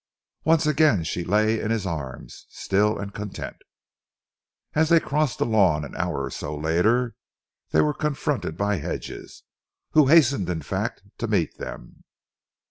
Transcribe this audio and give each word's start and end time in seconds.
Once 0.45 0.65
again 0.65 1.03
she 1.03 1.23
lay 1.23 1.59
in 1.61 1.69
his 1.69 1.85
arms, 1.85 2.47
still 2.49 2.97
and 2.97 3.13
content. 3.13 3.57
As 4.73 4.89
they 4.89 4.99
crossed 4.99 5.37
the 5.37 5.45
lawn, 5.45 5.85
an 5.85 5.95
hour 5.95 6.23
or 6.23 6.31
so 6.31 6.55
later, 6.57 7.13
they 7.69 7.81
were 7.81 7.93
confronted 7.93 8.57
by 8.57 8.77
Hedges 8.77 9.43
who 9.91 10.07
hastened, 10.07 10.49
in 10.49 10.63
fact, 10.63 11.03
to 11.19 11.27
meet 11.27 11.55
them. 11.59 12.03